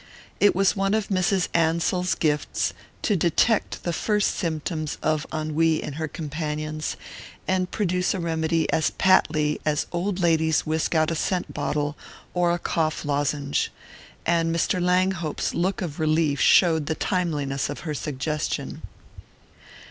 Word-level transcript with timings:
It 0.39 0.55
was 0.55 0.75
one 0.75 0.95
of 0.95 1.09
Mrs. 1.09 1.47
Ansell's 1.53 2.15
gifts 2.15 2.73
to 3.03 3.15
detect 3.15 3.83
the 3.83 3.93
first 3.93 4.33
symptoms 4.35 4.97
of 5.03 5.27
ennui 5.31 5.83
in 5.83 5.93
her 5.93 6.07
companions, 6.07 6.95
and 7.47 7.69
produce 7.69 8.15
a 8.15 8.19
remedy 8.19 8.67
as 8.73 8.89
patly 8.89 9.61
as 9.63 9.85
old 9.91 10.19
ladies 10.19 10.61
whisk 10.61 10.95
out 10.95 11.11
a 11.11 11.15
scent 11.15 11.53
bottle 11.53 11.95
or 12.33 12.51
a 12.51 12.57
cough 12.57 13.05
lozenge; 13.05 13.71
and 14.25 14.49
Mr. 14.55 14.81
Langhope's 14.81 15.53
look 15.53 15.83
of 15.83 15.99
relief 15.99 16.41
showed 16.41 16.87
the 16.87 16.95
timeliness 16.95 17.69
of 17.69 17.81
her 17.81 17.93
suggestion. 17.93 18.81